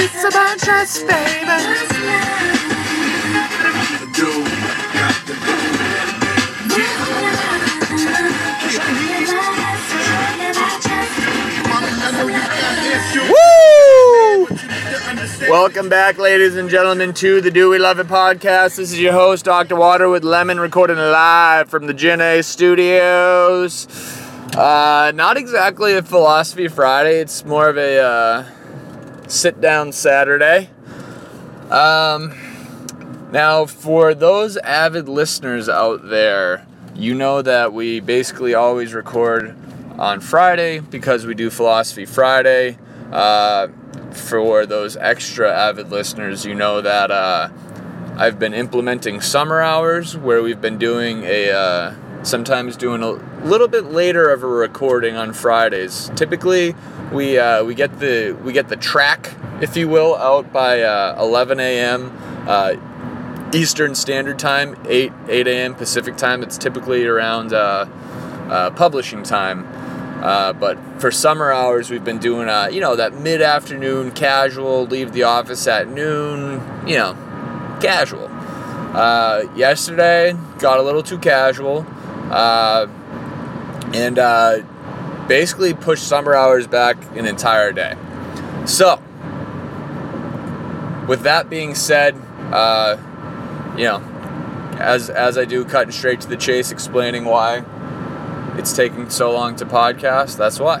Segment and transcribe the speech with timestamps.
[0.00, 1.02] It's about us.
[1.02, 1.87] Baby.
[15.68, 18.76] Welcome back, ladies and gentlemen, to the Do We Love It podcast.
[18.76, 19.76] This is your host, Dr.
[19.76, 23.86] Water with Lemon, recording live from the Gen A studios.
[24.56, 28.46] Uh, not exactly a Philosophy Friday, it's more of a uh,
[29.28, 30.70] sit down Saturday.
[31.70, 32.34] Um,
[33.30, 39.54] now, for those avid listeners out there, you know that we basically always record
[39.98, 42.78] on Friday because we do Philosophy Friday.
[43.12, 43.68] Uh,
[44.18, 47.48] for those extra avid listeners, you know that uh,
[48.16, 51.94] I've been implementing summer hours where we've been doing a uh,
[52.24, 53.12] sometimes doing a
[53.46, 56.10] little bit later of a recording on Fridays.
[56.16, 56.74] Typically,
[57.12, 61.16] we uh, we get the we get the track, if you will, out by uh,
[61.20, 62.16] 11 a.m.
[62.48, 62.74] Uh,
[63.54, 65.74] Eastern Standard Time, 8 8 a.m.
[65.74, 66.42] Pacific Time.
[66.42, 67.86] It's typically around uh,
[68.76, 69.66] publishing time.
[70.22, 74.84] Uh, but for summer hours, we've been doing, uh, you know, that mid afternoon casual,
[74.84, 77.14] leave the office at noon, you know,
[77.80, 78.26] casual.
[78.26, 81.86] Uh, yesterday, got a little too casual,
[82.32, 82.88] uh,
[83.94, 84.58] and uh,
[85.28, 87.94] basically pushed summer hours back an entire day.
[88.66, 89.00] So,
[91.06, 92.16] with that being said,
[93.76, 94.02] you know,
[94.80, 97.62] as as I do, cutting straight to the chase, explaining why
[98.58, 100.36] it's taking so long to podcast.
[100.36, 100.80] That's why.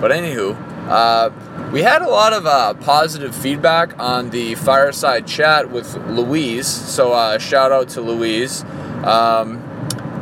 [0.00, 0.56] But anywho,
[0.88, 1.30] uh,
[1.72, 6.66] we had a lot of uh, positive feedback on the fireside chat with Louise.
[6.66, 8.64] So uh, shout out to Louise.
[9.04, 9.58] Um,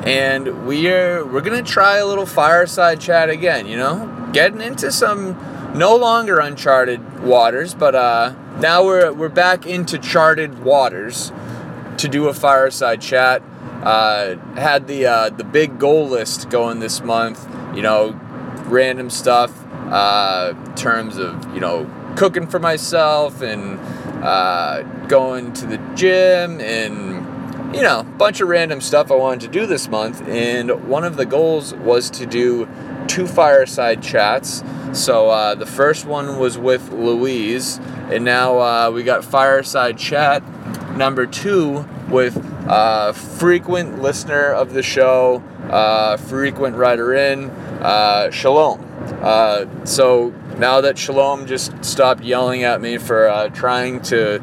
[0.05, 3.67] and we are we're gonna try a little fireside chat again.
[3.67, 5.39] You know, getting into some
[5.75, 11.33] no longer uncharted waters, but uh, now we're we're back into charted waters
[11.98, 13.42] to do a fireside chat.
[13.82, 17.48] Uh, had the uh, the big goal list going this month.
[17.74, 18.18] You know,
[18.66, 19.52] random stuff
[19.90, 23.78] uh, in terms of you know cooking for myself and
[24.22, 29.48] uh, going to the gym and you know bunch of random stuff I wanted to
[29.48, 30.22] do this month.
[30.28, 32.68] And one of the goals was to do
[33.08, 34.62] two fireside chats.
[34.92, 37.78] So uh, the first one was with Louise,
[38.10, 40.42] and now uh, we got fireside chat
[40.96, 42.36] number two with
[42.68, 47.50] uh, frequent listener of the show, uh, frequent writer in,
[47.80, 48.86] uh, Shalom.
[49.22, 54.42] Uh, so now that Shalom just stopped yelling at me for uh, trying to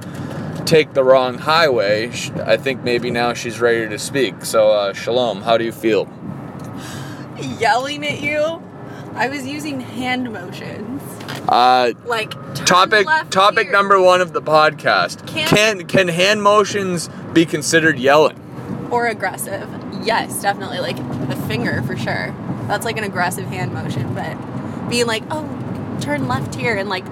[0.66, 2.10] take the wrong highway,
[2.46, 4.44] I think maybe now she's ready to speak.
[4.44, 6.10] So, uh, Shalom, how do you feel?
[7.60, 8.62] yelling at you.
[9.14, 11.02] I was using hand motions.
[11.48, 13.72] Uh, Like topic topic here.
[13.72, 15.26] number one of the podcast.
[15.28, 18.44] Can- can can hand motions be considered yelling?
[18.92, 19.68] or aggressive.
[20.04, 20.80] Yes, definitely.
[20.80, 20.96] Like
[21.30, 22.34] the finger for sure.
[22.68, 24.14] That's like an aggressive hand motion.
[24.14, 24.36] But
[24.90, 25.46] being like, oh,
[26.02, 27.06] turn left here and like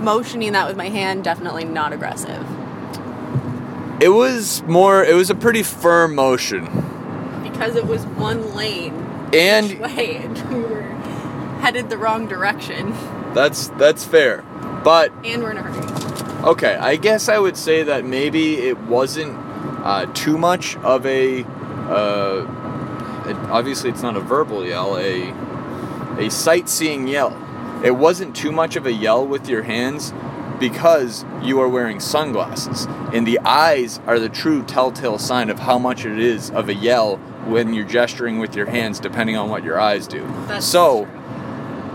[0.00, 2.42] motioning that with my hand, definitely not aggressive.
[4.00, 5.04] It was more.
[5.04, 6.64] It was a pretty firm motion,
[7.42, 8.94] Because it was one lane
[9.32, 10.82] and way and we were
[11.60, 12.94] headed the wrong direction.
[13.34, 14.42] That's that's fair.
[14.84, 16.44] But And we're in a hurry.
[16.50, 19.36] okay, I guess I would say that maybe it wasn't
[19.84, 21.44] uh, too much of a.
[21.44, 22.46] Uh,
[23.26, 24.96] it, obviously, it's not a verbal yell.
[24.98, 25.32] A
[26.18, 27.36] a sightseeing yell.
[27.84, 30.12] It wasn't too much of a yell with your hands
[30.60, 32.86] because you are wearing sunglasses.
[33.12, 36.74] And the eyes are the true telltale sign of how much it is of a
[36.74, 37.16] yell
[37.46, 40.24] when you're gesturing with your hands, depending on what your eyes do.
[40.46, 41.20] That's so, true.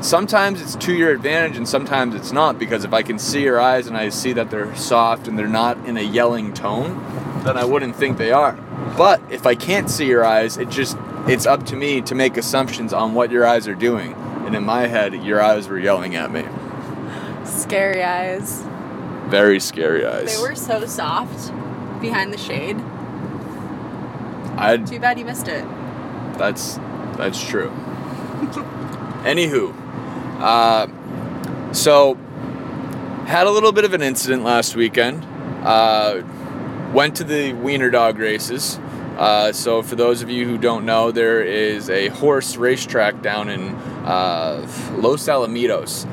[0.01, 3.59] Sometimes it's to your advantage and sometimes it's not because if I can see your
[3.59, 7.03] eyes and I see that they're soft and they're not in a yelling tone,
[7.43, 8.53] then I wouldn't think they are.
[8.97, 12.37] But if I can't see your eyes, it just it's up to me to make
[12.37, 14.13] assumptions on what your eyes are doing.
[14.45, 16.45] And in my head, your eyes were yelling at me.
[17.45, 18.63] Scary eyes.
[19.27, 20.35] Very scary eyes.
[20.35, 21.51] They were so soft
[22.01, 22.77] behind the shade.
[24.57, 25.63] I Too bad you missed it.
[26.37, 26.79] That's
[27.15, 27.69] that's true.
[29.23, 29.75] Anywho,
[30.39, 30.87] uh,
[31.73, 32.15] so
[33.25, 35.23] had a little bit of an incident last weekend.
[35.63, 36.23] Uh,
[36.93, 38.79] went to the Wiener Dog races.
[39.17, 43.49] Uh, so for those of you who don't know, there is a horse racetrack down
[43.49, 43.75] in
[44.05, 46.05] uh, Los Alamitos,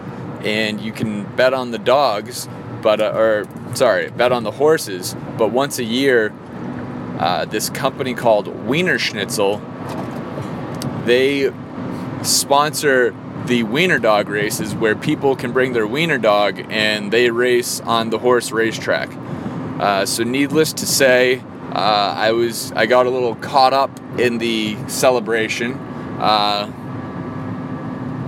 [0.45, 2.49] and you can bet on the dogs,
[2.83, 5.15] but uh, or sorry, bet on the horses.
[5.39, 6.35] But once a year,
[7.49, 9.63] this company called Wienerschnitzel,
[11.07, 11.53] they
[12.25, 13.15] sponsor
[13.47, 18.11] the wiener dog races where people can bring their wiener dog and they race on
[18.11, 19.11] the horse racetrack.
[19.81, 24.39] Uh, so, needless to say, uh, I was I got a little caught up in
[24.39, 25.75] the celebration.
[26.19, 26.73] Uh,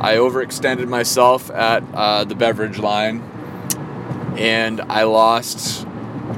[0.00, 3.20] I overextended myself at uh, the beverage line,
[4.36, 5.86] and I lost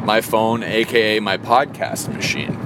[0.04, 2.56] my phone, aka my podcast machine.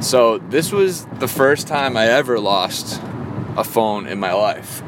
[0.00, 3.00] So this was the first time I ever lost
[3.56, 4.82] a phone in my life,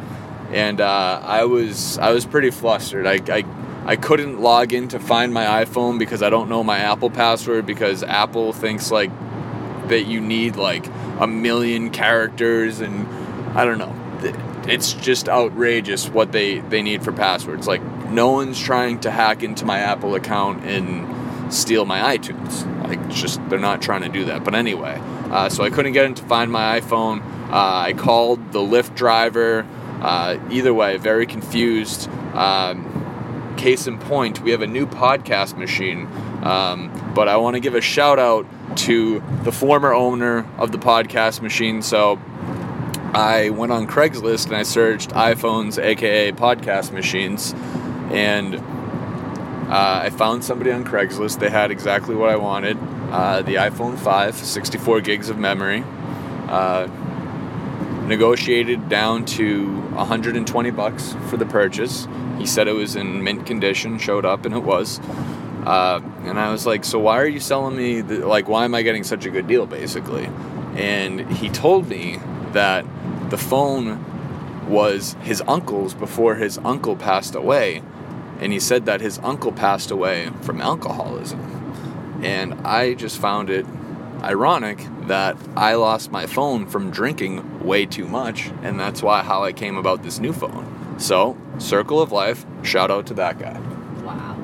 [0.53, 3.07] and uh, I was I was pretty flustered.
[3.07, 3.45] I, I
[3.85, 7.67] I couldn't log in to find my iPhone because I don't know my Apple password
[7.67, 9.11] because Apple thinks like
[9.89, 10.87] that you need like
[11.21, 13.09] a million characters and
[13.57, 13.95] I don't know.
[14.67, 17.67] It's just outrageous what they they need for passwords.
[17.67, 22.67] Like no one's trying to hack into my Apple account and steal my iTunes.
[22.87, 24.45] Like just they're not trying to do that.
[24.45, 25.01] But anyway,
[25.31, 27.23] uh, so I couldn't get in to find my iPhone.
[27.51, 29.67] Uh, I called the Lyft driver.
[30.01, 32.09] Uh, either way, very confused.
[32.35, 36.07] Um, case in point, we have a new podcast machine.
[36.43, 38.47] Um, but I want to give a shout out
[38.79, 41.83] to the former owner of the podcast machine.
[41.83, 42.21] So
[43.15, 47.55] I went on Craigslist and I searched iPhones, aka podcast machines,
[48.13, 51.41] and uh, I found somebody on Craigslist.
[51.41, 52.79] They had exactly what I wanted
[53.11, 55.83] uh, the iPhone 5, 64 gigs of memory.
[56.49, 56.89] Uh,
[58.09, 62.09] negotiated down to 120 bucks for the purchase.
[62.39, 64.99] He said it was in mint condition, showed up, and it was.
[65.65, 68.01] Uh, and I was like, so why are you selling me?
[68.01, 70.25] The, like, why am I getting such a good deal, basically?
[70.75, 72.19] And he told me
[72.53, 72.87] that
[73.29, 74.05] the phone
[74.69, 77.83] was his uncle's before his uncle passed away.
[78.41, 81.41] And he said that his uncle passed away from alcoholism.
[82.23, 83.67] And I just found it
[84.23, 88.51] ironic that I lost my phone from drinking way too much.
[88.63, 90.99] And that's why how I came about this new phone.
[90.99, 93.59] So, circle of life, shout out to that guy.
[94.03, 94.37] Wow.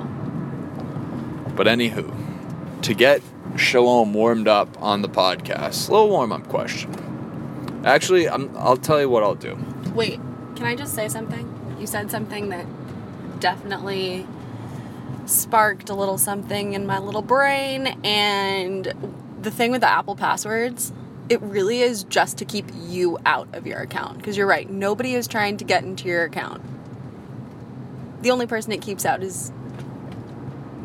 [1.56, 3.22] But anywho, to get
[3.56, 7.82] Shalom warmed up on the podcast, a little warm up question.
[7.84, 9.56] Actually, I'm, I'll tell you what I'll do.
[9.94, 10.18] Wait,
[10.56, 11.76] can I just say something?
[11.78, 12.66] You said something that
[13.38, 14.26] definitely
[15.26, 17.86] sparked a little something in my little brain.
[18.02, 18.92] And
[19.44, 20.92] the thing with the Apple passwords,
[21.28, 24.18] it really is just to keep you out of your account.
[24.18, 26.62] Because you're right, nobody is trying to get into your account.
[28.22, 29.52] The only person it keeps out is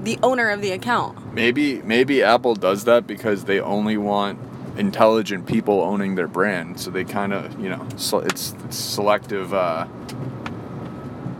[0.04, 1.34] the owner of the account.
[1.34, 4.40] Maybe maybe Apple does that because they only want
[4.78, 9.54] intelligent people owning their brand, so they kind of you know so it's, it's selective
[9.54, 9.88] uh,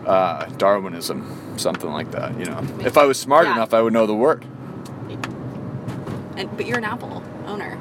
[0.06, 2.38] uh, Darwinism, something like that.
[2.40, 3.54] You know, if I was smart Yeah.
[3.54, 4.46] enough, I would know the word.
[6.40, 7.78] And, but you're an Apple owner.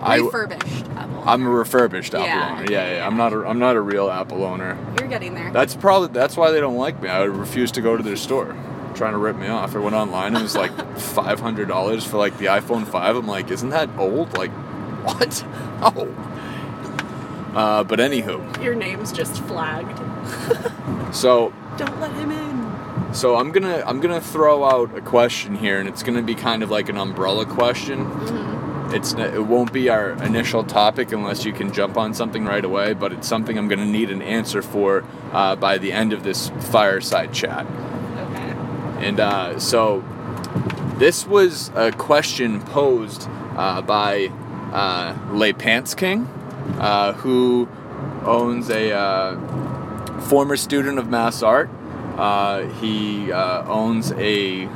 [0.00, 1.22] I, Refurbished Apple.
[1.26, 2.72] I'm a refurbished Apple Yeah, owner.
[2.72, 3.34] Yeah, yeah, I'm not.
[3.34, 4.78] A, I'm not a real Apple owner.
[4.98, 5.52] you're getting there.
[5.52, 7.08] That's probably that's why they don't like me.
[7.10, 8.56] I refuse to go to their store,
[8.94, 9.76] trying to rip me off.
[9.76, 10.28] I went online.
[10.28, 13.14] And it was like five hundred dollars for like the iPhone five.
[13.14, 14.36] I'm like, isn't that old?
[14.38, 14.50] Like,
[15.04, 15.44] what?
[15.82, 16.06] Oh.
[17.54, 19.98] Uh, but anywho, Your name's just flagged.
[21.14, 22.69] so Don't let him in.
[23.12, 26.62] So I'm gonna I'm gonna throw out a question here, and it's gonna be kind
[26.62, 28.08] of like an umbrella question.
[28.92, 32.94] It's it won't be our initial topic unless you can jump on something right away,
[32.94, 36.50] but it's something I'm gonna need an answer for uh, by the end of this
[36.70, 37.66] fireside chat.
[37.66, 39.06] Okay.
[39.06, 40.04] And uh, so
[40.98, 44.26] this was a question posed uh, by
[44.72, 46.26] uh, Le Pants King,
[46.78, 47.68] uh, who
[48.24, 51.68] owns a uh, former student of MassArt.
[52.20, 54.68] Uh, he uh, owns a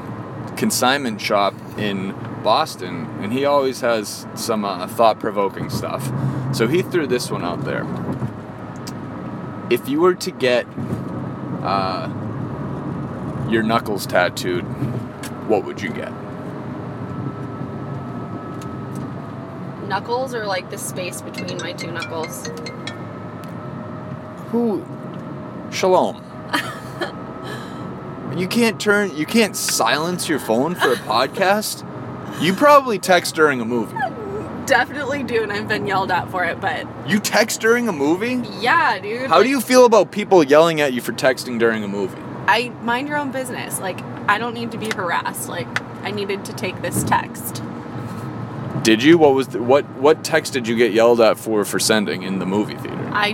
[0.56, 6.10] consignment shop in Boston, and he always has some uh, thought provoking stuff.
[6.54, 7.86] So he threw this one out there.
[9.68, 10.66] If you were to get
[11.62, 12.08] uh,
[13.50, 14.64] your knuckles tattooed,
[15.46, 16.12] what would you get?
[19.86, 22.48] Knuckles or like the space between my two knuckles?
[24.50, 24.82] Who?
[25.70, 26.33] Shalom.
[28.38, 31.84] You can't turn, you can't silence your phone for a podcast.
[32.42, 33.96] You probably text during a movie.
[34.66, 38.42] Definitely do, and I've been yelled at for it, but You text during a movie?
[38.60, 39.28] yeah, dude.
[39.28, 42.20] How do you feel about people yelling at you for texting during a movie?
[42.46, 43.78] I mind your own business.
[43.78, 45.48] Like, I don't need to be harassed.
[45.48, 45.68] Like,
[46.02, 47.62] I needed to take this text.
[48.82, 49.16] Did you?
[49.18, 52.38] What was the, what what text did you get yelled at for for sending in
[52.38, 53.08] the movie theater?
[53.12, 53.32] I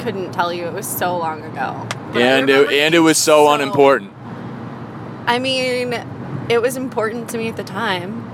[0.00, 0.66] couldn't tell you.
[0.66, 1.86] It was so long ago.
[2.12, 4.12] But And it, and it was so, so- unimportant.
[5.28, 5.92] I mean,
[6.48, 8.24] it was important to me at the time.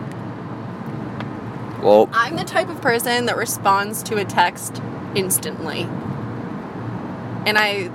[1.83, 4.81] Well, I'm the type of person that responds to a text
[5.15, 5.83] instantly.
[7.47, 7.91] and I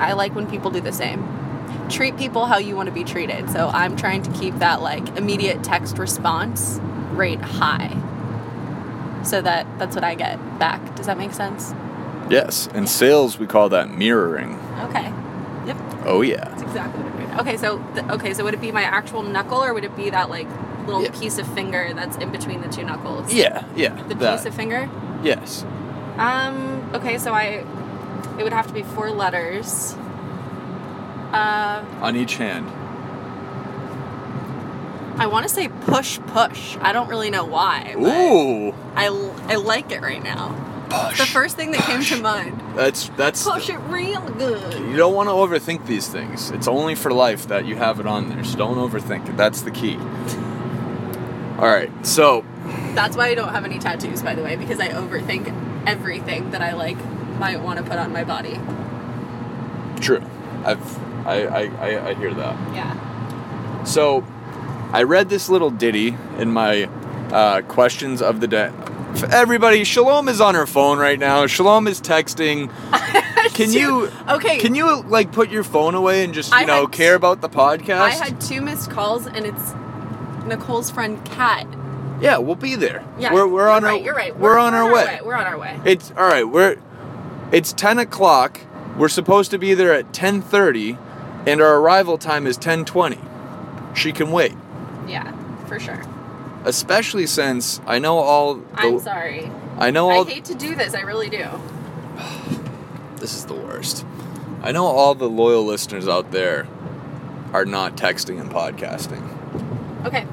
[0.00, 1.26] I like when people do the same.
[1.88, 3.50] Treat people how you want to be treated.
[3.50, 6.80] So I'm trying to keep that like immediate text response
[7.12, 7.96] rate high.
[9.22, 10.96] So that that's what I get back.
[10.96, 11.72] Does that make sense?
[12.30, 12.68] Yes.
[12.74, 14.54] In sales, we call that mirroring.
[14.88, 15.12] Okay.
[15.66, 15.76] Yep.
[16.06, 16.44] Oh, yeah.
[16.48, 17.19] That's exactly what I'm doing.
[17.38, 20.10] Okay, so th- okay, so would it be my actual knuckle or would it be
[20.10, 20.48] that like
[20.86, 21.10] little Yeah.
[21.12, 23.32] piece of finger that's in between the two knuckles?
[23.32, 24.02] Yeah, yeah.
[24.08, 24.36] The that.
[24.38, 24.88] piece of finger?
[25.22, 25.64] Yes.
[26.18, 27.64] Um, okay, so I
[28.38, 29.94] it would have to be four letters.
[31.32, 32.66] Uh, On each hand.
[35.18, 36.76] I want to say push push.
[36.80, 37.94] I don't really know why.
[37.96, 38.74] but Ooh.
[38.96, 40.54] I like it right now.
[40.88, 41.18] Push.
[41.18, 42.60] The first thing that came to mind.
[42.80, 43.44] That's that's.
[43.46, 44.72] Push it real good.
[44.88, 46.50] You don't want to overthink these things.
[46.50, 48.42] It's only for life that you have it on there.
[48.42, 49.36] So don't overthink it.
[49.36, 49.96] That's the key.
[51.58, 51.90] All right.
[52.06, 52.42] So
[52.94, 55.54] That's why I don't have any tattoos, by the way, because I overthink
[55.86, 56.96] everything that I like
[57.38, 58.58] might want to put on my body.
[60.00, 60.22] true.
[60.64, 62.74] I've I I, I, I hear that.
[62.74, 63.84] Yeah.
[63.84, 64.24] So,
[64.92, 66.84] I read this little ditty in my
[67.30, 68.72] uh, questions of the day.
[69.30, 71.46] Everybody, Shalom is on her phone right now.
[71.46, 72.70] Shalom is texting.
[73.54, 74.10] Can you?
[74.28, 74.58] Okay.
[74.58, 77.40] Can you like put your phone away and just you I know had- care about
[77.40, 78.00] the podcast?
[78.00, 79.74] I had two missed calls, and it's
[80.46, 81.66] Nicole's friend Kat.
[82.20, 83.04] yeah, we'll be there.
[83.18, 84.36] Yeah, we're we're on right, our You're right.
[84.38, 85.20] We're, on our way.
[85.24, 85.78] We're on our way.
[85.84, 86.44] It's all right.
[86.44, 86.76] We're
[87.52, 88.60] it's ten o'clock.
[88.96, 90.96] We're supposed to be there at ten thirty,
[91.46, 93.18] and our arrival time is ten twenty.
[93.94, 94.54] She can wait,
[95.08, 95.30] Yeah,
[95.66, 96.02] for sure.
[96.64, 98.54] Especially since I know all.
[98.56, 99.50] The, I'm sorry.
[99.78, 100.26] I know all.
[100.26, 100.94] I hate to do this.
[100.94, 101.46] I really do.
[103.16, 104.06] This is the worst.
[104.62, 106.66] I know all the loyal listeners out there
[107.52, 109.22] are not texting and podcasting.
[110.06, 110.26] Okay,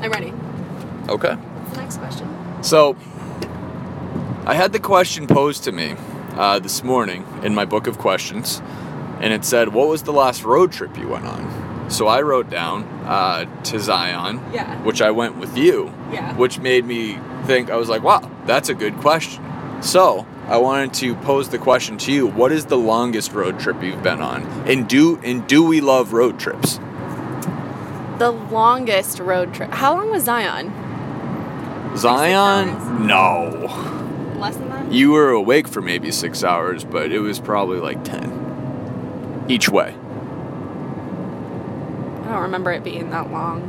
[0.00, 0.32] I'm ready.
[1.08, 1.34] Okay.
[1.34, 2.64] What's the next question?
[2.64, 2.96] So,
[4.44, 5.94] I had the question posed to me
[6.32, 8.60] uh, this morning in my book of questions,
[9.20, 11.71] and it said, What was the last road trip you went on?
[11.92, 14.82] So I wrote down uh, to Zion, Yeah.
[14.82, 16.34] which I went with you, Yeah.
[16.36, 19.44] which made me think, I was like, wow, that's a good question.
[19.82, 23.82] So I wanted to pose the question to you What is the longest road trip
[23.82, 24.42] you've been on?
[24.66, 26.80] And do, and do we love road trips?
[28.18, 29.70] The longest road trip.
[29.70, 30.72] How long was Zion?
[31.96, 33.06] Zion?
[33.06, 33.66] No.
[34.38, 34.90] Less than that?
[34.90, 39.94] You were awake for maybe six hours, but it was probably like 10 each way.
[42.42, 43.62] Don't remember it being that long.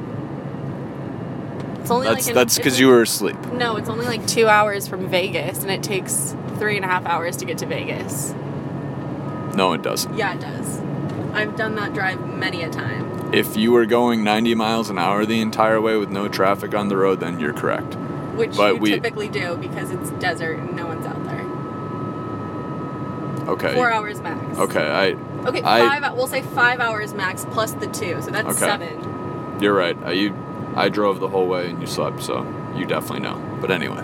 [1.80, 3.38] It's only That's like that's because you were asleep.
[3.51, 7.06] No, it's only like two hours from Vegas, and it takes three and a half
[7.06, 8.34] hours to get to Vegas.
[9.56, 10.18] No, it doesn't.
[10.18, 10.80] Yeah, it does.
[11.34, 13.32] I've done that drive many a time.
[13.32, 16.88] If you were going 90 miles an hour the entire way with no traffic on
[16.88, 17.94] the road, then you're correct.
[18.34, 21.46] Which But you we- typically do because it's desert and no one's out there.
[23.50, 23.75] Okay.
[23.75, 24.58] Four hours max.
[24.58, 25.15] Okay, I
[25.46, 26.14] Okay, I- five.
[26.16, 28.58] we'll say five hours max plus the two, so that's Okay.
[28.60, 29.58] seven.
[29.60, 29.98] you're right.
[30.06, 30.34] Uh, you
[30.76, 32.46] I drove the whole way and you slept, so
[32.76, 33.40] you definitely know.
[33.62, 34.04] But anyway,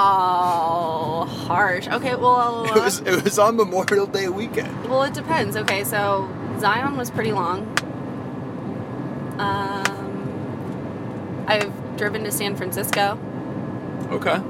[0.00, 1.86] Wow, harsh.
[1.88, 4.88] Okay, well, it was it was on Memorial Day weekend.
[4.88, 5.56] well, it depends.
[5.56, 7.66] Okay, so Zion was pretty long.
[9.38, 13.18] Um, I've driven to San Francisco.
[14.10, 14.40] Okay.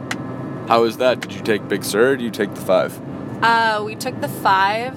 [0.69, 1.21] How was that?
[1.21, 2.13] Did you take Big Sur?
[2.13, 2.99] Or did you take the five?
[3.43, 4.97] Uh, we took the five,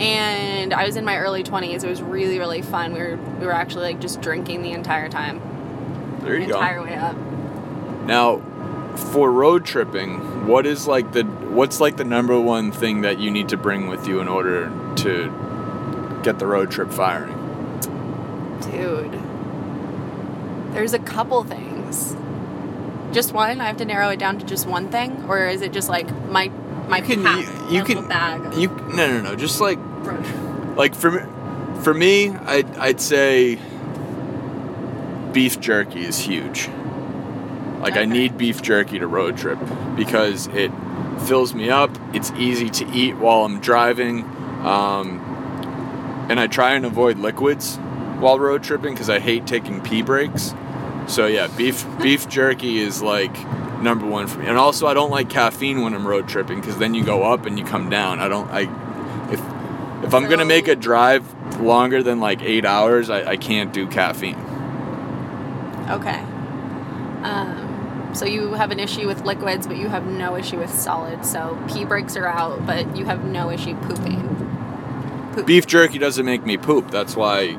[0.00, 1.82] and I was in my early twenties.
[1.84, 2.92] It was really, really fun.
[2.92, 5.40] We were we were actually like just drinking the entire time,
[6.22, 6.58] There you the go.
[6.58, 7.16] entire way up.
[8.06, 8.40] Now,
[9.12, 13.30] for road tripping, what is like the what's like the number one thing that you
[13.30, 17.36] need to bring with you in order to get the road trip firing?
[18.70, 19.12] Dude,
[20.74, 22.14] there's a couple things.
[23.12, 23.60] Just one?
[23.60, 26.08] I have to narrow it down to just one thing, or is it just like
[26.26, 26.48] my
[26.90, 27.38] my You can
[27.70, 28.54] you, you can bag?
[28.54, 29.78] you no no no just like
[30.76, 31.20] like for me
[31.82, 33.58] for me I'd I'd say
[35.32, 36.68] beef jerky is huge.
[37.80, 39.58] Like I need beef jerky to road trip
[39.96, 40.70] because it
[41.26, 41.90] fills me up.
[42.12, 44.24] It's easy to eat while I'm driving,
[44.64, 45.18] um,
[46.28, 47.76] and I try and avoid liquids
[48.18, 50.54] while road tripping because I hate taking pee breaks.
[51.06, 53.34] So yeah, beef beef jerky is like
[53.82, 54.46] number one for me.
[54.46, 57.46] And also, I don't like caffeine when I'm road tripping because then you go up
[57.46, 58.20] and you come down.
[58.20, 58.48] I don't.
[58.50, 58.62] I
[59.32, 59.40] if
[60.04, 63.86] if I'm gonna make a drive longer than like eight hours, I, I can't do
[63.86, 64.36] caffeine.
[65.90, 66.20] Okay.
[67.22, 71.30] Um, so you have an issue with liquids, but you have no issue with solids.
[71.30, 75.30] So pee breaks are out, but you have no issue pooping.
[75.34, 75.46] Poop.
[75.46, 76.90] Beef jerky doesn't make me poop.
[76.90, 77.58] That's why.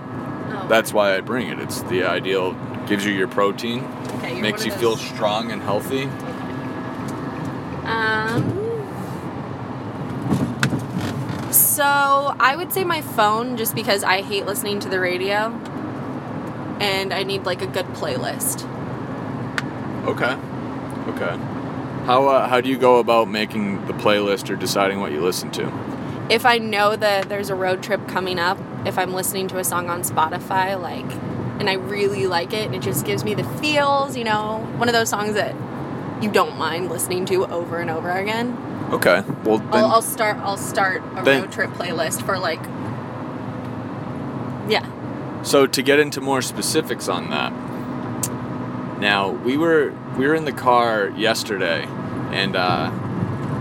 [0.53, 1.59] Oh, That's why I bring it.
[1.59, 2.53] It's the ideal.
[2.87, 3.83] Gives you your protein.
[4.21, 6.03] Okay, you're makes you feel strong and healthy.
[7.85, 8.61] Um,
[11.81, 15.47] So I would say my phone, just because I hate listening to the radio,
[16.79, 18.65] and I need like a good playlist.
[20.05, 20.33] Okay.
[21.09, 21.37] Okay.
[22.05, 25.49] How uh, how do you go about making the playlist or deciding what you listen
[25.51, 25.71] to?
[26.29, 29.63] If I know that there's a road trip coming up, if I'm listening to a
[29.63, 31.09] song on Spotify, like,
[31.59, 34.87] and I really like it, and it just gives me the feels, you know, one
[34.87, 35.55] of those songs that
[36.21, 38.57] you don't mind listening to over and over again.
[38.91, 39.23] Okay.
[39.43, 40.37] Well, then I'll, I'll start.
[40.37, 42.61] I'll start a then- road trip playlist for like.
[44.69, 44.85] Yeah.
[45.43, 47.51] So to get into more specifics on that,
[48.99, 51.85] now we were we were in the car yesterday,
[52.31, 52.91] and uh,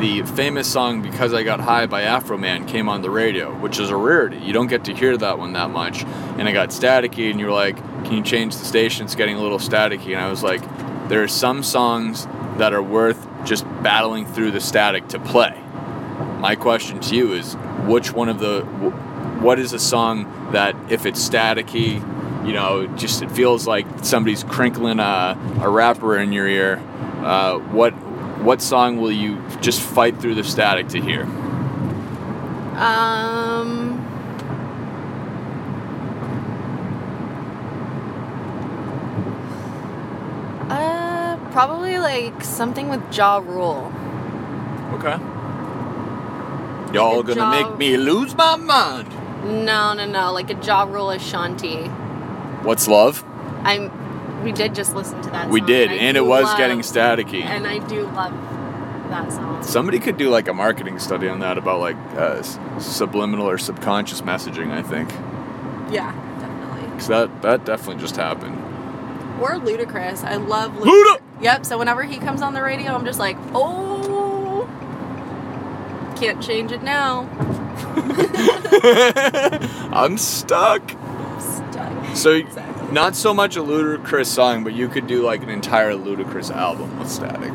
[0.01, 3.91] the famous song "Because I Got High" by Afroman came on the radio, which is
[3.91, 4.39] a rarity.
[4.39, 6.05] You don't get to hear that one that much,
[6.39, 7.31] and it got staticky.
[7.31, 9.05] And you're like, "Can you change the station?
[9.05, 10.63] It's getting a little staticky." And I was like,
[11.09, 12.27] "There are some songs
[12.57, 15.55] that are worth just battling through the static to play."
[16.39, 17.55] My question to you is,
[17.85, 18.63] which one of the
[19.43, 22.03] what is a song that if it's staticky,
[22.47, 26.83] you know, just it feels like somebody's crinkling a, a wrapper in your ear.
[27.23, 27.93] Uh, what
[28.43, 31.25] what song will you just fight through the static to hear?
[32.77, 33.99] Um.
[40.71, 43.93] Uh, probably like something with Ja Rule.
[44.95, 45.19] Okay.
[46.95, 47.71] Y'all Good gonna job.
[47.71, 49.09] make me lose my mind.
[49.45, 51.85] No, no, no, like a Ja Rule Ashanti.
[52.63, 53.25] What's love?
[53.65, 53.91] I'm.
[54.43, 55.49] We did just listen to that.
[55.51, 57.45] We song, did, I and it was love- getting staticky.
[57.45, 58.33] And I do love
[59.11, 59.63] that song.
[59.63, 62.43] Somebody could do like a marketing study on that about like uh,
[62.79, 64.71] subliminal or subconscious messaging.
[64.71, 65.11] I think
[65.93, 66.89] Yeah, definitely.
[66.91, 68.57] because that that definitely just happened.
[69.41, 70.23] Or Ludacris.
[70.25, 71.21] I love Luda!
[71.41, 71.65] Yep.
[71.67, 74.69] So whenever he comes on the radio, I'm just like, oh,
[76.17, 77.29] can't change it now.
[79.93, 80.91] I'm stuck.
[81.41, 82.17] Stuck.
[82.17, 82.80] So, Exactly.
[82.93, 86.99] Not so much a Ludacris song, but you could do like an entire Ludacris album
[86.99, 87.53] with Static.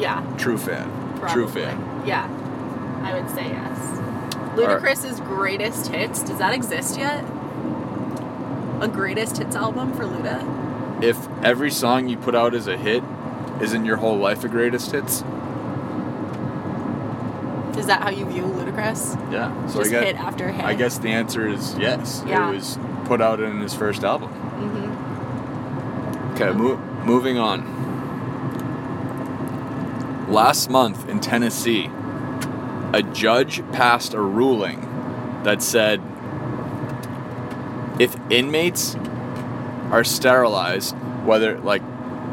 [0.00, 0.22] Yeah.
[0.38, 0.88] True fan.
[1.18, 1.28] Probably.
[1.30, 2.02] True fan.
[2.06, 2.28] Yeah,
[3.02, 3.78] I would say yes.
[4.56, 6.22] Ludacris's greatest hits.
[6.22, 7.24] Does that exist yet?
[8.80, 11.02] A greatest hits album for Luda?
[11.02, 13.02] If every song you put out is a hit,
[13.60, 15.24] isn't your whole life a greatest hits?
[17.76, 19.16] Is that how you view Ludacris?
[19.32, 19.66] Yeah.
[19.66, 20.64] So Just I guess, hit after hit.
[20.64, 22.22] I guess the answer is yes.
[22.26, 22.48] Yeah.
[22.50, 24.30] It was put out in his first album.
[24.30, 27.72] hmm Okay, mo- moving on.
[30.28, 31.88] Last month in Tennessee,
[32.92, 34.80] a judge passed a ruling
[35.44, 36.00] that said
[38.00, 38.96] if inmates
[39.90, 41.82] are sterilized, whether like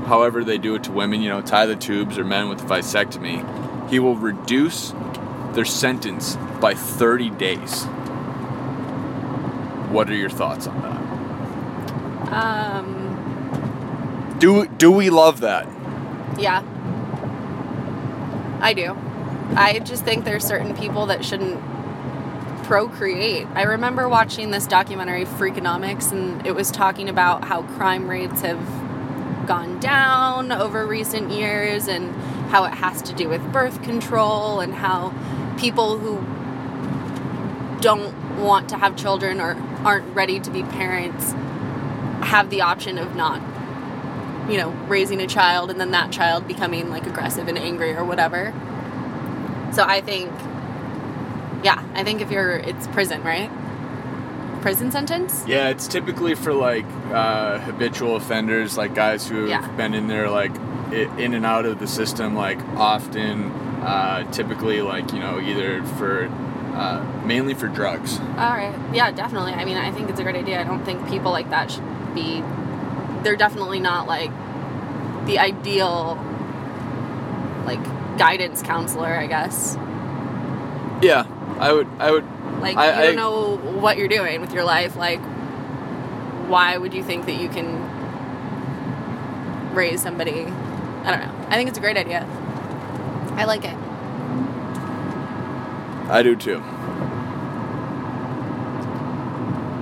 [0.05, 2.65] however they do it to women, you know, tie the tubes or men with a
[2.65, 4.93] vasectomy, he will reduce
[5.53, 7.85] their sentence by 30 days.
[9.91, 11.01] What are your thoughts on that?
[12.33, 15.67] Um, Do do we love that?
[16.39, 16.63] yeah.
[18.61, 18.95] I do.
[19.55, 21.59] I just think there's certain people that shouldn't
[22.63, 23.47] procreate.
[23.55, 28.59] I remember watching this documentary, Freakonomics, and it was talking about how crime rates have
[29.47, 32.13] gone down over recent years and
[32.51, 35.11] how it has to do with birth control and how
[35.57, 36.17] people who
[37.81, 41.31] don't want to have children or aren't ready to be parents
[42.27, 43.41] have the option of not
[44.49, 48.03] you know raising a child and then that child becoming like aggressive and angry or
[48.05, 48.53] whatever.
[49.73, 50.29] So i think
[51.63, 53.49] yeah i think if you're it's prison right?
[54.61, 55.43] Prison sentence?
[55.47, 59.67] Yeah, it's typically for like uh, habitual offenders, like guys who have Yeah.
[59.75, 60.51] been in there like
[60.91, 63.45] in and out of the system, like often,
[63.81, 66.29] uh, typically like you know either for
[66.73, 68.19] uh, mainly for drugs.
[68.19, 68.73] all right.
[68.93, 69.53] Yeah definitely.
[69.53, 70.59] I mean i think it's a great idea.
[70.59, 71.83] I don't think people like that should
[72.15, 72.43] be
[73.23, 74.31] they're definitely not like
[75.27, 76.17] the ideal
[77.65, 77.83] like
[78.17, 79.75] guidance counselor i guess.
[81.01, 81.25] Yeah,
[81.59, 82.25] I would, I would,
[82.61, 84.95] like I- you don't know what you're doing with your life.
[84.95, 85.19] Like
[86.47, 87.67] why would you think that you can
[89.73, 90.41] raise somebody?
[91.03, 91.47] I don't know.
[91.49, 92.25] I think it's a great idea.
[93.35, 93.75] I like it
[96.11, 96.61] I do too.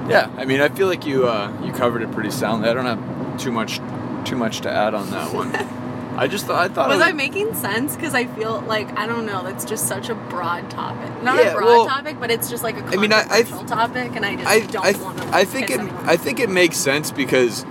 [0.09, 2.69] Yeah, I mean, I feel like you uh, you covered it pretty soundly.
[2.69, 3.79] I don't have too much
[4.25, 5.55] too much to add on that one.
[6.17, 8.89] I just thought I thought it was was, i making sense because i feel like
[8.97, 12.19] i don't know that's just such a broad topic not Yeah, a broad well, topic
[12.19, 14.85] but it's just like a I mean, I- I topic and i just I, don't
[14.85, 17.63] I, want to I think it I think it makes sense because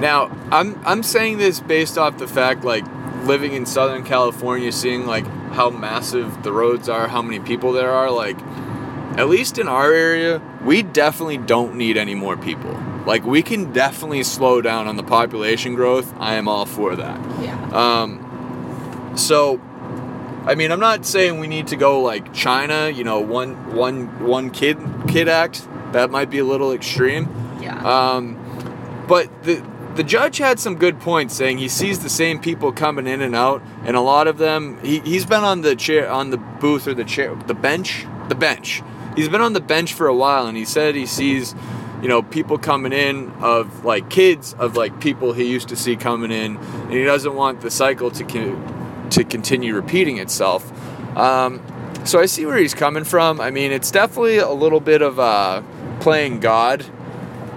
[0.00, 2.84] now I'm I'm saying this based off the fact like
[3.24, 7.90] living in Southern California, seeing like how massive the roads are, how many people there
[7.90, 8.38] are, like
[9.18, 12.78] at least in our area, we definitely don't need any more people.
[13.04, 16.14] Like we can definitely slow down on the population growth.
[16.18, 17.18] I am all for that.
[17.42, 17.70] Yeah.
[17.72, 19.60] Um, so,
[20.44, 22.90] I mean, I'm not saying we need to go like China.
[22.90, 25.66] You know, one one one kid kid act.
[25.92, 27.28] That might be a little extreme.
[27.60, 27.80] Yeah.
[27.82, 28.36] Um,
[29.08, 29.56] but the
[29.98, 33.34] the judge had some good points, saying he sees the same people coming in and
[33.34, 34.78] out, and a lot of them.
[34.80, 38.36] He he's been on the chair, on the booth or the chair, the bench, the
[38.36, 38.80] bench.
[39.16, 41.52] He's been on the bench for a while, and he said he sees,
[42.00, 45.96] you know, people coming in of like kids of like people he used to see
[45.96, 50.70] coming in, and he doesn't want the cycle to to continue repeating itself.
[51.16, 51.60] Um,
[52.04, 53.40] so I see where he's coming from.
[53.40, 55.62] I mean, it's definitely a little bit of uh,
[55.98, 56.86] playing God,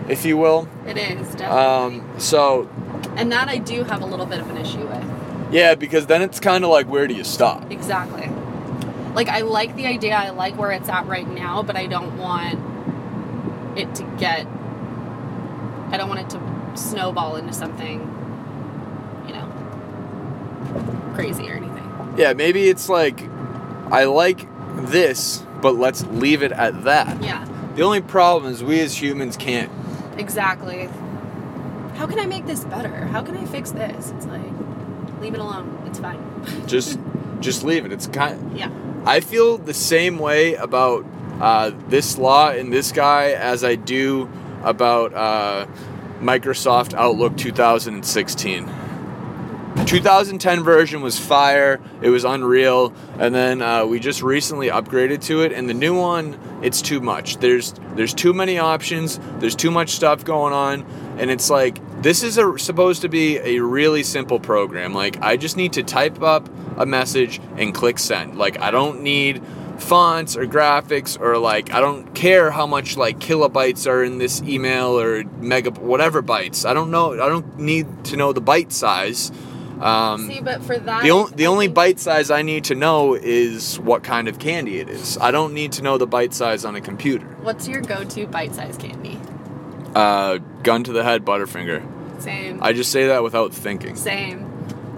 [0.09, 0.67] if you will.
[0.87, 2.01] It is definitely.
[2.01, 2.69] Um, so
[3.15, 5.03] and that I do have a little bit of an issue with.
[5.53, 7.69] yeah, because then it's kind of like, where do you stop?
[7.71, 8.29] Exactly.
[9.13, 10.15] Like I like the idea.
[10.15, 12.57] I like where it's at right now, but I don't want
[13.77, 14.47] it to get.
[15.91, 17.99] I don't want it to snowball into something,
[19.27, 22.13] you know, crazy or anything.
[22.17, 23.21] Yeah, maybe it's like,
[23.91, 24.47] I like
[24.85, 27.21] this, but let's leave it at that.
[27.21, 29.71] Yeah, The only problem is we as humans can't.
[30.21, 30.87] Exactly.
[31.95, 33.05] How can I make this better?
[33.07, 34.11] How can I fix this?
[34.11, 34.51] It's like,
[35.19, 35.83] leave it alone.
[35.87, 36.21] It's fine.
[36.67, 36.97] Just,
[37.39, 37.91] just leave it.
[37.91, 38.57] It's kind.
[38.57, 38.71] Yeah.
[39.05, 41.05] I feel the same way about
[41.39, 44.29] uh, this law and this guy as I do
[44.63, 45.65] about uh,
[46.19, 48.65] Microsoft Outlook 2016.
[49.85, 51.79] 2010 version was fire.
[52.01, 55.51] It was unreal, and then uh, we just recently upgraded to it.
[55.53, 57.37] And the new one, it's too much.
[57.37, 59.19] There's there's too many options.
[59.39, 60.85] There's too much stuff going on,
[61.17, 64.93] and it's like this is a, supposed to be a really simple program.
[64.93, 68.37] Like I just need to type up a message and click send.
[68.37, 69.41] Like I don't need
[69.77, 74.41] fonts or graphics or like I don't care how much like kilobytes are in this
[74.43, 76.69] email or mega whatever bytes.
[76.69, 77.13] I don't know.
[77.13, 79.31] I don't need to know the byte size.
[79.81, 83.15] Um, See, but for that, the, on, the only bite size I need to know
[83.15, 85.17] is what kind of candy it is.
[85.17, 87.25] I don't need to know the bite size on a computer.
[87.41, 89.19] What's your go-to bite-size candy?
[89.95, 92.21] Uh, gun to the head, Butterfinger.
[92.21, 92.61] Same.
[92.61, 93.95] I just say that without thinking.
[93.95, 94.45] Same.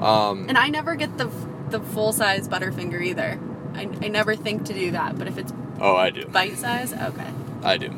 [0.01, 1.29] Um, And I never get the
[1.69, 3.39] the full size Butterfinger either.
[3.73, 6.25] I, I never think to do that, but if it's oh, I do.
[6.25, 7.31] bite size, okay.
[7.63, 7.89] I do.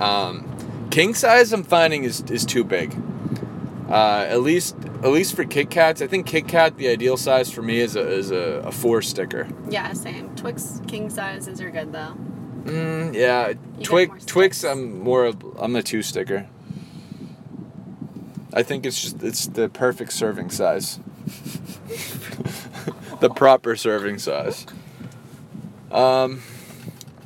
[0.00, 2.94] Um, king size, I'm finding is is too big.
[3.88, 7.52] Uh, at least at least for Kit Kats, I think Kit Kat the ideal size
[7.52, 9.46] for me is a is a, a four sticker.
[9.68, 10.34] Yeah, same.
[10.34, 12.16] Twix king sizes are good though.
[12.64, 13.52] Mm, yeah,
[13.84, 14.64] Twix Twix.
[14.64, 16.48] I'm more of I'm a two sticker.
[18.52, 20.98] I think it's just it's the perfect serving size.
[23.20, 24.66] the proper serving size.
[25.92, 26.42] Um,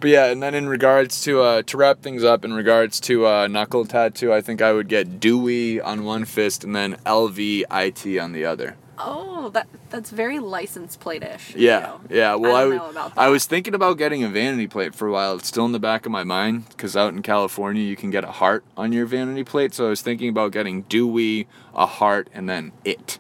[0.01, 3.27] but yeah, and then in regards to uh, to wrap things up, in regards to
[3.27, 8.23] uh, knuckle tattoo, I think I would get Dewey on one fist and then LVIT
[8.23, 8.77] on the other.
[9.03, 11.55] Oh, that that's very license plate-ish.
[11.57, 12.17] Yeah, you.
[12.19, 12.35] yeah.
[12.35, 14.95] Well, I, I don't w- know about I was thinking about getting a vanity plate
[14.95, 15.37] for a while.
[15.37, 18.25] It's still in the back of my mind because out in California you can get
[18.25, 19.73] a heart on your vanity plate.
[19.73, 23.19] So I was thinking about getting Dewey, a heart, and then it.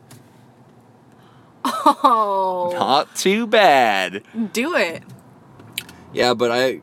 [1.85, 4.23] Oh, Not too bad.
[4.53, 5.03] do it.
[6.13, 6.81] Yeah, but I.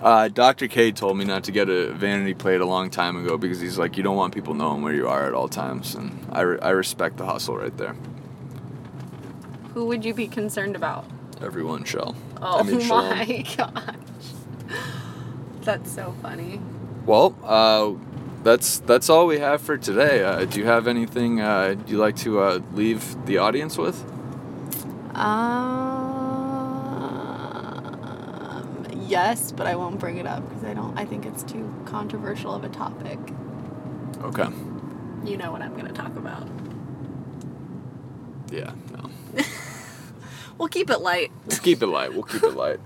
[0.00, 0.66] Uh, Dr.
[0.68, 3.78] K told me not to get a vanity plate a long time ago because he's
[3.78, 6.58] like, you don't want people knowing where you are at all times, and I, re-
[6.60, 7.94] I respect the hustle right there.
[9.74, 11.04] Who would you be concerned about?
[11.40, 12.16] Everyone shall.
[12.42, 13.94] Oh I mean, my gosh.
[15.62, 16.60] That's so funny.
[17.06, 17.92] Well, uh,
[18.42, 20.24] that's that's all we have for today.
[20.24, 24.04] Uh, do you have anything uh, you'd like to uh, leave the audience with?
[25.14, 26.07] Um,
[29.08, 30.96] yes, but I won't bring it up because I don't.
[30.98, 33.18] I think it's too controversial of a topic.
[34.22, 34.48] Okay.
[35.24, 36.48] You know what I'm going to talk about.
[38.50, 38.72] Yeah.
[38.92, 39.44] No.
[40.58, 41.30] We'll keep it light.
[41.46, 42.12] We'll keep it light.
[42.12, 42.80] We'll keep it light.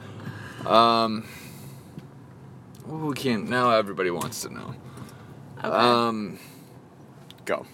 [0.67, 1.25] Um.
[2.87, 3.49] well, we can't.
[3.49, 4.75] Now everybody wants to know.
[5.59, 5.69] Okay.
[5.69, 6.39] Um.
[7.47, 7.67] Go.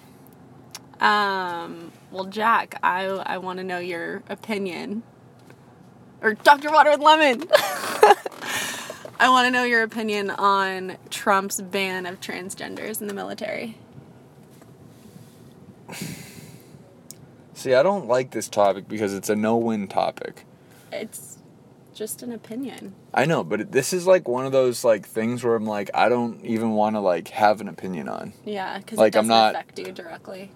[1.00, 5.02] Um, well, Jack, I I want to know your opinion.
[6.20, 6.70] Or Dr.
[6.70, 7.44] Water with Lemon.
[9.20, 13.76] I want to know your opinion on Trump's ban of transgenders in the military.
[17.54, 20.44] See, I don't like this topic because it's a no-win topic.
[20.92, 21.38] It's
[21.92, 22.94] just an opinion.
[23.12, 25.90] I know, but it, this is like one of those like things where I'm like,
[25.92, 28.32] I don't even want to like have an opinion on.
[28.44, 30.52] Yeah, because Like, it I'm doesn't not- affect you directly.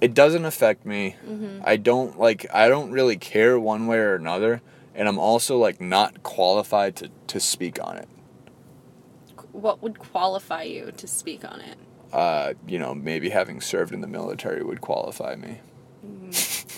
[0.00, 1.16] it doesn't affect me.
[1.28, 1.60] Mm-hmm.
[1.64, 4.62] I don't like I don't really care one way or another,
[4.94, 8.08] and I'm also like not qualified to to speak on it.
[9.52, 11.78] What would qualify you to speak on it?
[12.12, 15.60] Uh, you know, maybe having served in the military would qualify me.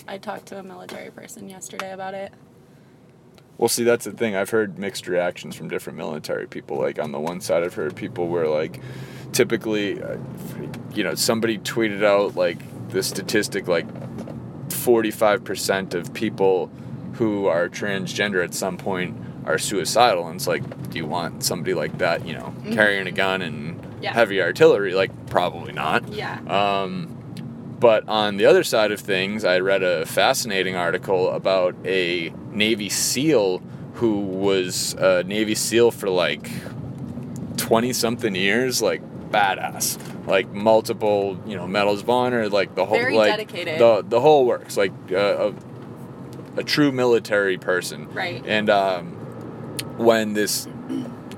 [0.07, 2.33] I talked to a military person yesterday about it.
[3.57, 4.35] Well, see, that's the thing.
[4.35, 6.77] I've heard mixed reactions from different military people.
[6.77, 8.79] Like on the one side, I've heard people where like,
[9.31, 10.17] typically, uh,
[10.93, 13.87] you know, somebody tweeted out like the statistic like,
[14.71, 16.71] forty-five percent of people
[17.17, 21.73] who are transgender at some point are suicidal, and it's like, do you want somebody
[21.73, 24.13] like that, you know, carrying a gun and Yeah.
[24.13, 24.93] heavy artillery?
[24.93, 26.07] Like, probably not.
[26.09, 26.37] Yeah.
[26.47, 27.07] Um,
[27.79, 32.89] but on the other side of things, I read a fascinating article about a Navy
[32.89, 33.61] SEAL
[33.95, 36.49] who was a Navy SEAL for like
[37.57, 39.01] 20 something years, like
[39.31, 43.79] badass, like multiple, you know, medals of honor, like the whole, Very like dedicated.
[43.79, 45.51] the the whole works, like uh,
[46.57, 48.11] a, true military person.
[48.13, 48.43] Right.
[48.45, 49.11] And um,
[49.97, 50.67] when this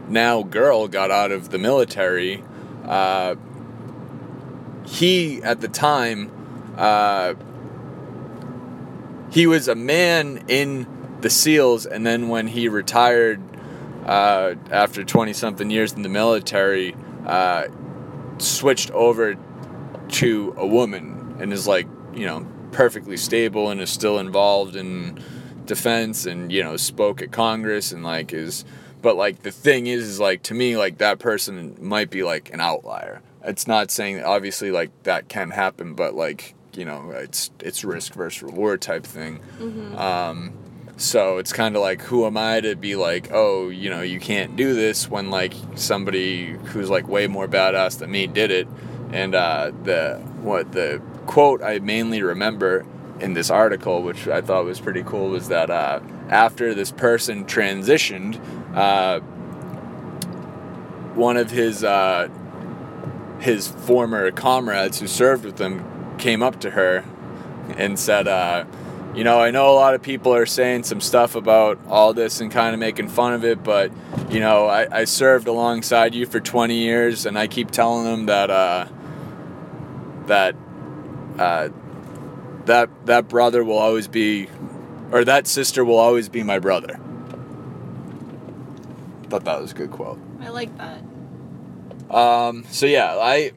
[0.07, 2.43] now girl got out of the military,
[2.85, 3.35] uh,
[4.85, 6.31] he at the time
[6.77, 7.35] uh,
[9.31, 10.87] he was a man in
[11.21, 13.41] the seals and then when he retired
[14.05, 17.65] uh, after 20 something years in the military uh,
[18.37, 19.35] switched over
[20.07, 25.19] to a woman and is like you know perfectly stable and is still involved in
[25.65, 28.65] defense and you know spoke at congress and like is
[29.01, 32.53] but like the thing is is like to me like that person might be like
[32.53, 33.21] an outlier.
[33.43, 37.83] It's not saying that obviously like that can happen but like you know it's it's
[37.83, 39.39] risk versus reward type thing.
[39.97, 40.53] Um
[40.97, 44.19] so it's kind of like who am i to be like oh you know you
[44.19, 48.67] can't do this when like somebody who's like way more badass than me did it
[49.13, 52.85] and uh the what the quote i mainly remember
[53.19, 57.45] in this article which i thought was pretty cool was that uh after this person
[57.45, 58.39] transitioned
[58.75, 59.19] uh
[61.15, 62.27] one of his uh
[63.39, 65.85] his former comrades who served with him
[66.17, 67.05] came up to her
[67.77, 68.65] and said, uh,
[69.15, 72.41] you know, I know a lot of people are saying some stuff about all this
[72.41, 73.91] and kind of making fun of it, but,
[74.29, 78.25] you know, I, I served alongside you for 20 years and I keep telling them
[78.27, 78.87] that, uh,
[80.27, 80.55] that,
[81.39, 81.69] uh,
[82.65, 84.47] that, that brother will always be,
[85.11, 86.99] or that sister will always be my brother.
[89.29, 90.19] Thought that was a good quote.
[90.41, 91.01] I like that.
[92.13, 93.51] Um, so yeah, I,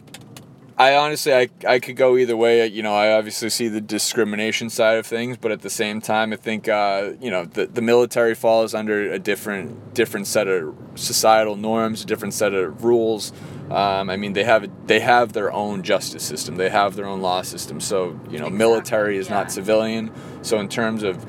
[0.78, 2.66] I honestly, I, I could go either way.
[2.66, 6.32] You know, I obviously see the discrimination side of things, but at the same time,
[6.32, 10.74] I think, uh, you know, the, the military falls under a different, different set of
[10.94, 13.32] societal norms, a different set of rules.
[13.72, 16.56] Um, I mean, they have, they have their own justice system.
[16.56, 17.80] They have their own law system.
[17.80, 19.34] So, you know, Exactly, military is yeah.
[19.34, 20.10] not civilian.
[20.42, 21.24] So in terms of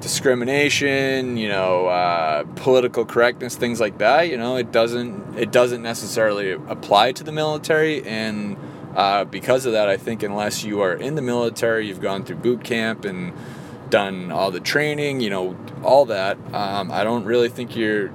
[0.00, 4.28] discrimination, you know, uh, political correctness, things like that.
[4.28, 8.56] You know, it doesn't it doesn't necessarily apply to the military, and
[8.94, 12.36] uh, because of that, I think unless you are in the military, you've gone through
[12.36, 13.32] boot camp and
[13.90, 16.38] done all the training, you know, all that.
[16.52, 18.08] Um, I don't really think you're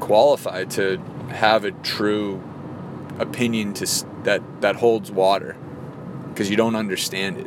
[0.00, 0.98] qualified to
[1.30, 2.42] have a true
[3.18, 5.56] opinion to that that holds water
[6.28, 7.46] because you don't understand it.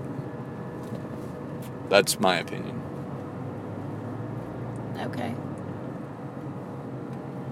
[1.89, 2.81] That's my opinion.
[4.97, 5.33] Okay.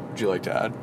[0.10, 0.74] Would you like to add?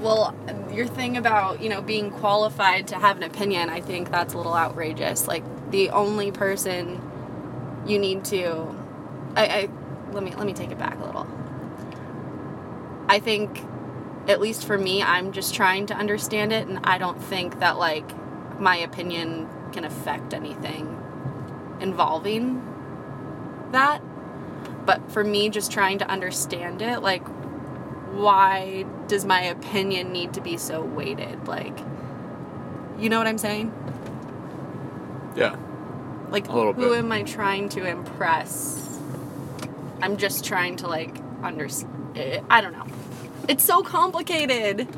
[0.00, 0.34] Well,
[0.72, 4.36] your thing about, you know, being qualified to have an opinion, I think that's a
[4.36, 5.28] little outrageous.
[5.28, 7.00] Like the only person
[7.86, 8.82] you need to
[9.36, 9.68] I, I
[10.12, 11.26] let me let me take it back a little.
[13.08, 13.64] I think
[14.28, 17.78] at least for me, I'm just trying to understand it and I don't think that
[17.78, 18.08] like
[18.60, 20.98] my opinion can affect anything
[21.80, 22.62] involving
[23.72, 24.00] that.
[24.86, 27.22] But for me just trying to understand it, like
[28.12, 31.48] why does my opinion need to be so weighted?
[31.48, 31.76] Like,
[32.98, 33.72] you know what I'm saying?
[35.34, 35.56] Yeah.
[36.30, 36.98] Like, A little who bit.
[36.98, 38.98] am I trying to impress?
[40.02, 42.44] I'm just trying to, like, understand.
[42.50, 42.86] I don't know.
[43.48, 44.88] It's so complicated.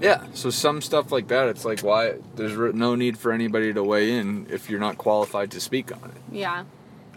[0.00, 0.26] Yeah.
[0.34, 4.12] So some stuff like that, it's like why there's no need for anybody to weigh
[4.12, 6.22] in if you're not qualified to speak on it.
[6.32, 6.64] Yeah.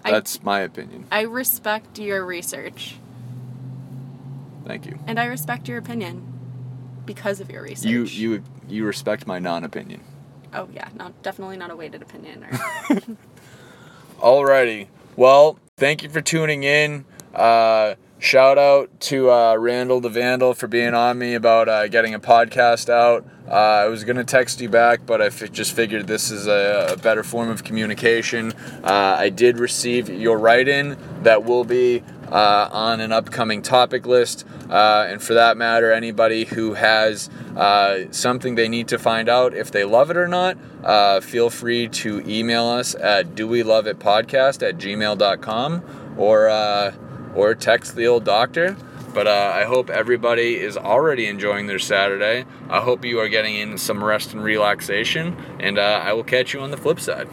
[0.03, 1.05] I, That's my opinion.
[1.11, 2.95] I respect your research
[4.65, 4.97] Thank you.
[5.05, 6.27] and I respect your opinion
[7.05, 7.89] because of your research.
[7.89, 10.01] You you you respect my non-opinion.
[10.53, 10.89] Oh, yeah.
[10.95, 12.43] Not, definitely not a weighted opinion.
[12.43, 12.49] Or,
[14.19, 14.87] Alrighty.
[15.15, 17.05] Well, thank you for tuning in.
[17.33, 22.13] Uh, shout out to uh, Randall the Vandal for being on me about uh, getting
[22.13, 23.25] a podcast out.
[23.47, 26.89] Uh, I was gonna text you back, but I f- just figured this is a,
[26.91, 28.53] a better form of communication.
[28.83, 34.45] Uh, I did receive your write-in that will be uh, on an upcoming topic list,
[34.69, 37.27] uh, and for that matter, anybody who has
[38.11, 40.57] something they need to find out if they love it or not,
[41.23, 46.49] feel free to email us at do we love it podcast at gmail.com or
[47.35, 48.75] or text the old doctor.
[49.13, 52.45] But uh, I hope everybody is already enjoying their Saturday.
[52.69, 56.53] I hope you are getting in some rest and relaxation, and uh, I will catch
[56.53, 57.27] you on the flip side.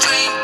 [0.00, 0.40] Dream.